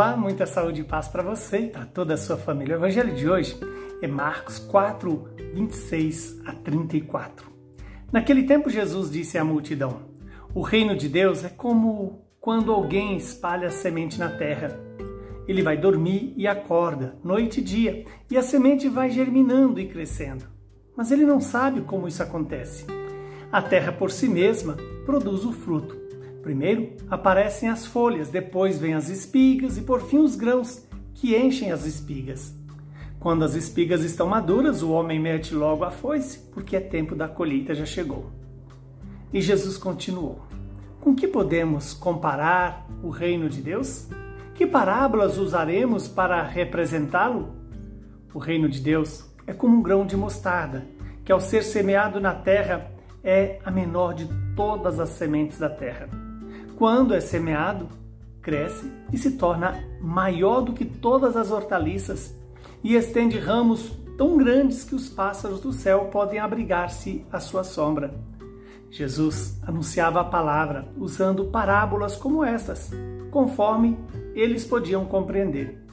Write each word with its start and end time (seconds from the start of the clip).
Olá, 0.00 0.16
muita 0.16 0.46
saúde 0.46 0.80
e 0.80 0.84
paz 0.84 1.08
para 1.08 1.22
você 1.22 1.58
e 1.58 1.68
para 1.68 1.84
toda 1.84 2.14
a 2.14 2.16
sua 2.16 2.38
família. 2.38 2.74
O 2.74 2.78
evangelho 2.78 3.14
de 3.14 3.28
hoje 3.28 3.54
é 4.00 4.08
Marcos 4.08 4.58
4, 4.58 5.28
26 5.52 6.40
a 6.46 6.52
34. 6.54 7.50
Naquele 8.10 8.44
tempo, 8.44 8.70
Jesus 8.70 9.10
disse 9.10 9.36
à 9.36 9.44
multidão: 9.44 10.00
O 10.54 10.62
reino 10.62 10.96
de 10.96 11.06
Deus 11.06 11.44
é 11.44 11.50
como 11.50 12.24
quando 12.40 12.72
alguém 12.72 13.14
espalha 13.14 13.68
semente 13.68 14.18
na 14.18 14.30
terra. 14.30 14.74
Ele 15.46 15.62
vai 15.62 15.76
dormir 15.76 16.32
e 16.34 16.46
acorda, 16.46 17.18
noite 17.22 17.60
e 17.60 17.62
dia, 17.62 18.06
e 18.30 18.38
a 18.38 18.42
semente 18.42 18.88
vai 18.88 19.10
germinando 19.10 19.78
e 19.78 19.86
crescendo. 19.86 20.46
Mas 20.96 21.12
ele 21.12 21.26
não 21.26 21.42
sabe 21.42 21.82
como 21.82 22.08
isso 22.08 22.22
acontece. 22.22 22.86
A 23.52 23.60
terra 23.60 23.92
por 23.92 24.10
si 24.10 24.30
mesma 24.30 24.78
produz 25.04 25.44
o 25.44 25.52
fruto 25.52 26.09
Primeiro 26.42 26.96
aparecem 27.10 27.68
as 27.68 27.84
folhas, 27.84 28.30
depois 28.30 28.78
vêm 28.78 28.94
as 28.94 29.08
espigas 29.10 29.76
e 29.76 29.82
por 29.82 30.00
fim 30.00 30.18
os 30.18 30.34
grãos, 30.34 30.86
que 31.14 31.36
enchem 31.36 31.70
as 31.70 31.84
espigas. 31.84 32.54
Quando 33.18 33.44
as 33.44 33.54
espigas 33.54 34.02
estão 34.02 34.26
maduras, 34.26 34.82
o 34.82 34.90
homem 34.90 35.20
mete 35.20 35.54
logo 35.54 35.84
a 35.84 35.90
foice, 35.90 36.38
porque 36.52 36.76
é 36.76 36.80
tempo 36.80 37.14
da 37.14 37.28
colheita 37.28 37.74
já 37.74 37.84
chegou. 37.84 38.30
E 39.30 39.42
Jesus 39.42 39.76
continuou: 39.76 40.40
Com 40.98 41.14
que 41.14 41.28
podemos 41.28 41.92
comparar 41.92 42.86
o 43.02 43.10
reino 43.10 43.50
de 43.50 43.60
Deus? 43.60 44.08
Que 44.54 44.66
parábolas 44.66 45.36
usaremos 45.36 46.08
para 46.08 46.42
representá-lo? 46.42 47.54
O 48.32 48.38
reino 48.38 48.68
de 48.68 48.80
Deus 48.80 49.26
é 49.46 49.52
como 49.52 49.76
um 49.76 49.82
grão 49.82 50.06
de 50.06 50.16
mostarda, 50.16 50.86
que 51.22 51.32
ao 51.32 51.40
ser 51.40 51.62
semeado 51.62 52.18
na 52.18 52.34
terra 52.34 52.90
é 53.22 53.58
a 53.62 53.70
menor 53.70 54.14
de 54.14 54.26
todas 54.56 54.98
as 54.98 55.10
sementes 55.10 55.58
da 55.58 55.68
terra 55.68 56.08
quando 56.80 57.12
é 57.12 57.20
semeado, 57.20 57.88
cresce 58.40 58.90
e 59.12 59.18
se 59.18 59.32
torna 59.32 59.84
maior 60.00 60.62
do 60.62 60.72
que 60.72 60.86
todas 60.86 61.36
as 61.36 61.50
hortaliças 61.50 62.34
e 62.82 62.94
estende 62.94 63.38
ramos 63.38 63.94
tão 64.16 64.38
grandes 64.38 64.82
que 64.82 64.94
os 64.94 65.06
pássaros 65.06 65.60
do 65.60 65.74
céu 65.74 66.06
podem 66.06 66.38
abrigar-se 66.38 67.22
à 67.30 67.38
sua 67.38 67.64
sombra. 67.64 68.14
Jesus 68.90 69.60
anunciava 69.62 70.22
a 70.22 70.24
palavra 70.24 70.88
usando 70.96 71.50
parábolas 71.50 72.16
como 72.16 72.42
estas, 72.42 72.90
conforme 73.30 73.98
eles 74.34 74.64
podiam 74.64 75.04
compreender. 75.04 75.84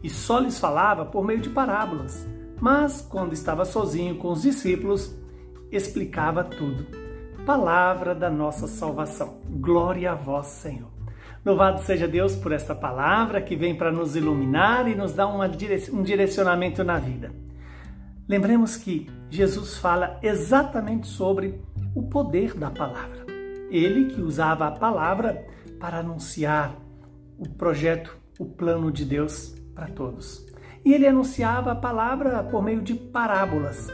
E 0.00 0.08
só 0.08 0.38
lhes 0.38 0.60
falava 0.60 1.04
por 1.04 1.24
meio 1.24 1.40
de 1.40 1.50
parábolas, 1.50 2.24
mas 2.60 3.00
quando 3.00 3.32
estava 3.32 3.64
sozinho 3.64 4.14
com 4.14 4.30
os 4.30 4.42
discípulos, 4.42 5.12
explicava 5.72 6.44
tudo 6.44 7.04
palavra 7.46 8.12
da 8.12 8.28
nossa 8.28 8.66
salvação. 8.66 9.38
Glória 9.48 10.10
a 10.10 10.14
vós, 10.16 10.48
Senhor. 10.48 10.90
Louvado 11.44 11.80
seja 11.82 12.08
Deus 12.08 12.34
por 12.34 12.50
esta 12.50 12.74
palavra 12.74 13.40
que 13.40 13.54
vem 13.54 13.72
para 13.72 13.92
nos 13.92 14.16
iluminar 14.16 14.88
e 14.88 14.96
nos 14.96 15.12
dar 15.12 15.28
um 15.28 16.02
direcionamento 16.02 16.82
na 16.82 16.98
vida. 16.98 17.30
Lembremos 18.28 18.76
que 18.76 19.08
Jesus 19.30 19.78
fala 19.78 20.18
exatamente 20.20 21.06
sobre 21.06 21.62
o 21.94 22.02
poder 22.02 22.52
da 22.54 22.68
palavra. 22.68 23.24
Ele 23.70 24.06
que 24.06 24.20
usava 24.20 24.66
a 24.66 24.72
palavra 24.72 25.46
para 25.78 25.98
anunciar 25.98 26.74
o 27.38 27.48
projeto, 27.48 28.18
o 28.40 28.44
plano 28.44 28.90
de 28.90 29.04
Deus 29.04 29.54
para 29.72 29.86
todos. 29.86 30.44
E 30.84 30.92
ele 30.92 31.06
anunciava 31.06 31.70
a 31.70 31.76
palavra 31.76 32.42
por 32.42 32.60
meio 32.60 32.82
de 32.82 32.94
parábolas. 32.94 33.86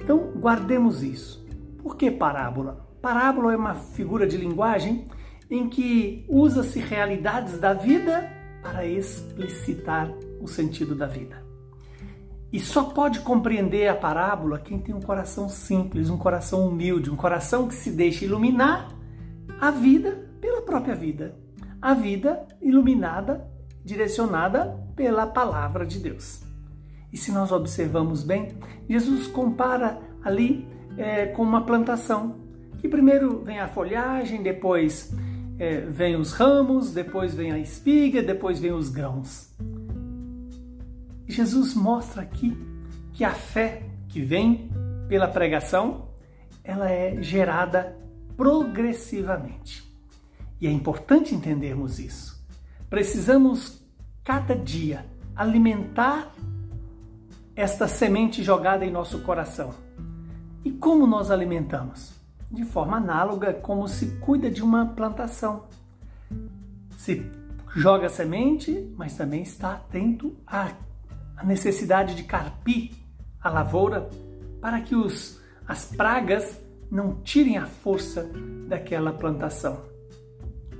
Então, 0.00 0.32
guardemos 0.36 1.02
isso. 1.02 1.40
Por 1.82 1.96
que 1.96 2.10
parábola? 2.10 2.86
Parábola 3.00 3.52
é 3.52 3.56
uma 3.56 3.74
figura 3.74 4.26
de 4.26 4.36
linguagem 4.36 5.08
em 5.50 5.68
que 5.68 6.24
usa-se 6.28 6.78
realidades 6.78 7.58
da 7.58 7.72
vida 7.72 8.30
para 8.62 8.86
explicitar 8.86 10.12
o 10.40 10.46
sentido 10.46 10.94
da 10.94 11.06
vida. 11.06 11.42
E 12.52 12.58
só 12.58 12.84
pode 12.84 13.20
compreender 13.20 13.88
a 13.88 13.94
parábola 13.94 14.58
quem 14.58 14.78
tem 14.78 14.94
um 14.94 15.00
coração 15.00 15.48
simples, 15.48 16.10
um 16.10 16.18
coração 16.18 16.66
humilde, 16.66 17.10
um 17.10 17.16
coração 17.16 17.68
que 17.68 17.74
se 17.74 17.90
deixa 17.90 18.24
iluminar 18.24 18.88
a 19.60 19.70
vida 19.70 20.28
pela 20.40 20.62
própria 20.62 20.94
vida. 20.94 21.36
A 21.80 21.94
vida 21.94 22.46
iluminada, 22.60 23.48
direcionada 23.84 24.78
pela 24.94 25.26
palavra 25.26 25.86
de 25.86 25.98
Deus. 25.98 26.42
E 27.12 27.16
se 27.16 27.32
nós 27.32 27.50
observamos 27.50 28.22
bem, 28.22 28.48
Jesus 28.88 29.26
compara 29.26 29.98
ali 30.22 30.66
é, 30.96 31.26
com 31.26 31.42
uma 31.42 31.64
plantação. 31.64 32.36
Que 32.78 32.88
primeiro 32.88 33.42
vem 33.44 33.60
a 33.60 33.68
folhagem, 33.68 34.42
depois 34.42 35.14
é, 35.58 35.80
vem 35.80 36.16
os 36.16 36.32
ramos, 36.32 36.92
depois 36.92 37.34
vem 37.34 37.52
a 37.52 37.58
espiga, 37.58 38.22
depois 38.22 38.58
vem 38.58 38.72
os 38.72 38.88
grãos. 38.88 39.54
Jesus 41.28 41.74
mostra 41.74 42.22
aqui 42.22 42.56
que 43.12 43.24
a 43.24 43.32
fé 43.32 43.82
que 44.08 44.22
vem 44.22 44.70
pela 45.08 45.28
pregação, 45.28 46.08
ela 46.64 46.90
é 46.90 47.20
gerada 47.22 47.96
progressivamente. 48.36 49.88
E 50.60 50.66
é 50.66 50.70
importante 50.70 51.34
entendermos 51.34 51.98
isso. 51.98 52.42
Precisamos 52.88 53.84
cada 54.24 54.54
dia 54.54 55.04
alimentar 55.36 56.32
esta 57.54 57.86
semente 57.86 58.42
jogada 58.42 58.84
em 58.84 58.90
nosso 58.90 59.20
coração 59.20 59.74
como 60.80 61.06
nós 61.06 61.30
alimentamos? 61.30 62.14
De 62.50 62.64
forma 62.64 62.96
análoga 62.96 63.52
como 63.52 63.86
se 63.86 64.18
cuida 64.18 64.50
de 64.50 64.62
uma 64.62 64.86
plantação. 64.86 65.64
Se 66.96 67.30
joga 67.76 68.08
semente, 68.08 68.90
mas 68.96 69.14
também 69.14 69.42
está 69.42 69.74
atento 69.74 70.34
à 70.46 70.72
necessidade 71.44 72.14
de 72.14 72.24
carpir 72.24 72.92
a 73.40 73.50
lavoura 73.50 74.08
para 74.60 74.80
que 74.80 74.96
os, 74.96 75.38
as 75.68 75.84
pragas 75.84 76.58
não 76.90 77.20
tirem 77.22 77.58
a 77.58 77.66
força 77.66 78.28
daquela 78.66 79.12
plantação. 79.12 79.84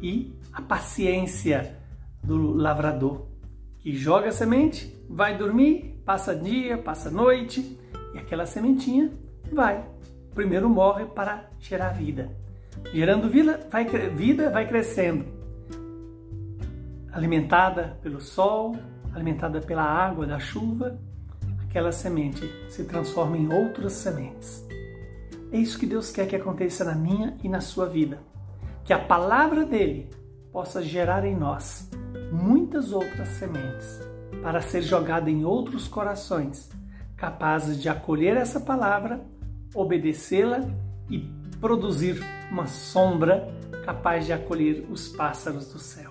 E 0.00 0.34
a 0.52 0.62
paciência 0.62 1.78
do 2.24 2.54
lavrador, 2.54 3.26
que 3.78 3.94
joga 3.94 4.28
a 4.28 4.32
semente, 4.32 4.92
vai 5.08 5.36
dormir, 5.36 6.02
passa 6.04 6.34
dia, 6.34 6.78
passa 6.78 7.10
noite, 7.10 7.78
e 8.14 8.18
aquela 8.18 8.46
sementinha 8.46 9.12
vai. 9.52 9.84
Primeiro 10.34 10.68
morre 10.68 11.04
para 11.04 11.48
gerar 11.60 11.90
vida. 11.90 12.30
Gerando 12.92 13.28
vida, 13.28 13.60
vai, 13.70 13.84
vida 13.84 14.50
vai 14.50 14.66
crescendo. 14.66 15.24
Alimentada 17.12 17.98
pelo 18.02 18.20
sol, 18.20 18.76
alimentada 19.14 19.60
pela 19.60 19.82
água 19.82 20.26
da 20.26 20.38
chuva, 20.38 20.98
aquela 21.62 21.92
semente 21.92 22.50
se 22.70 22.84
transforma 22.84 23.36
em 23.36 23.52
outras 23.52 23.92
sementes. 23.92 24.66
É 25.52 25.58
isso 25.58 25.78
que 25.78 25.86
Deus 25.86 26.10
quer 26.10 26.26
que 26.26 26.36
aconteça 26.36 26.84
na 26.84 26.94
minha 26.94 27.36
e 27.42 27.48
na 27.48 27.60
sua 27.60 27.86
vida. 27.86 28.20
Que 28.84 28.92
a 28.92 28.98
palavra 28.98 29.64
dele 29.64 30.08
possa 30.50 30.82
gerar 30.82 31.24
em 31.24 31.36
nós 31.36 31.90
muitas 32.32 32.92
outras 32.92 33.28
sementes 33.28 34.00
para 34.42 34.62
ser 34.62 34.82
jogada 34.82 35.30
em 35.30 35.44
outros 35.44 35.86
corações, 35.86 36.70
capazes 37.16 37.80
de 37.80 37.88
acolher 37.88 38.36
essa 38.36 38.58
palavra 38.58 39.20
obedecê-la 39.74 40.60
e 41.10 41.18
produzir 41.60 42.20
uma 42.50 42.66
sombra 42.66 43.48
capaz 43.84 44.26
de 44.26 44.32
acolher 44.32 44.86
os 44.90 45.08
pássaros 45.08 45.72
do 45.72 45.78
céu. 45.78 46.10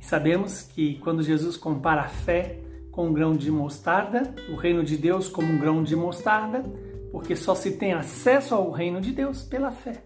E 0.00 0.04
sabemos 0.04 0.62
que 0.62 0.98
quando 0.98 1.22
Jesus 1.22 1.56
compara 1.56 2.02
a 2.02 2.08
fé 2.08 2.60
com 2.90 3.08
um 3.08 3.12
grão 3.12 3.34
de 3.34 3.50
mostarda, 3.50 4.34
o 4.48 4.54
reino 4.54 4.84
de 4.84 4.96
Deus 4.96 5.28
como 5.28 5.52
um 5.52 5.58
grão 5.58 5.82
de 5.82 5.96
mostarda, 5.96 6.62
porque 7.10 7.34
só 7.34 7.54
se 7.54 7.72
tem 7.72 7.92
acesso 7.92 8.54
ao 8.54 8.70
reino 8.70 9.00
de 9.00 9.12
Deus 9.12 9.42
pela 9.42 9.70
fé. 9.70 10.04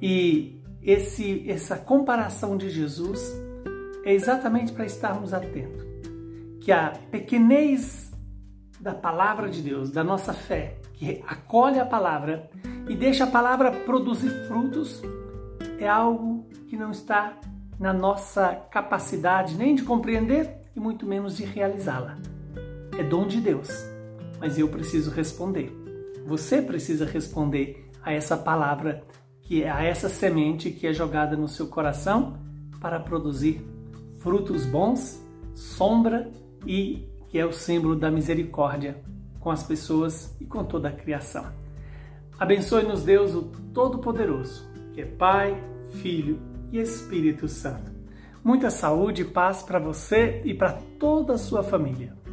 E 0.00 0.60
esse, 0.82 1.48
essa 1.48 1.76
comparação 1.76 2.56
de 2.56 2.68
Jesus 2.68 3.32
é 4.04 4.12
exatamente 4.12 4.72
para 4.72 4.84
estarmos 4.84 5.32
atentos. 5.32 5.82
Que 6.60 6.70
a 6.70 6.92
pequenez 7.10 8.12
da 8.80 8.94
palavra 8.94 9.48
de 9.48 9.62
Deus, 9.62 9.90
da 9.90 10.04
nossa 10.04 10.32
fé, 10.32 10.76
que 10.94 11.22
acolhe 11.26 11.78
a 11.78 11.84
palavra 11.84 12.48
e 12.88 12.94
deixa 12.94 13.24
a 13.24 13.28
palavra 13.28 13.70
produzir 13.70 14.30
frutos, 14.46 15.02
é 15.78 15.88
algo 15.88 16.46
que 16.68 16.76
não 16.76 16.90
está 16.90 17.38
na 17.78 17.92
nossa 17.92 18.54
capacidade 18.70 19.56
nem 19.56 19.74
de 19.74 19.82
compreender 19.82 20.62
e 20.74 20.80
muito 20.80 21.06
menos 21.06 21.36
de 21.36 21.44
realizá-la. 21.44 22.16
É 22.98 23.02
dom 23.02 23.26
de 23.26 23.40
Deus, 23.40 23.68
mas 24.38 24.58
eu 24.58 24.68
preciso 24.68 25.10
responder. 25.10 25.72
Você 26.26 26.62
precisa 26.62 27.04
responder 27.04 27.90
a 28.02 28.12
essa 28.12 28.36
palavra, 28.36 29.02
que 29.42 29.62
é 29.62 29.70
a 29.70 29.82
essa 29.82 30.08
semente 30.08 30.70
que 30.70 30.86
é 30.86 30.92
jogada 30.92 31.36
no 31.36 31.48
seu 31.48 31.66
coração 31.66 32.38
para 32.80 33.00
produzir 33.00 33.60
frutos 34.20 34.64
bons, 34.64 35.22
sombra 35.54 36.30
e 36.66 37.08
que 37.28 37.38
é 37.38 37.44
o 37.44 37.52
símbolo 37.52 37.96
da 37.96 38.10
misericórdia 38.10 39.02
com 39.44 39.50
as 39.50 39.62
pessoas 39.62 40.34
e 40.40 40.46
com 40.46 40.64
toda 40.64 40.88
a 40.88 40.92
criação. 40.92 41.44
Abençoe-nos 42.38 43.02
Deus, 43.02 43.34
o 43.34 43.42
Todo-Poderoso, 43.74 44.66
que 44.94 45.02
é 45.02 45.04
Pai, 45.04 45.62
Filho 46.00 46.40
e 46.72 46.78
Espírito 46.78 47.46
Santo. 47.46 47.92
Muita 48.42 48.70
saúde 48.70 49.20
e 49.20 49.26
paz 49.26 49.62
para 49.62 49.78
você 49.78 50.40
e 50.46 50.54
para 50.54 50.72
toda 50.98 51.34
a 51.34 51.38
sua 51.38 51.62
família. 51.62 52.23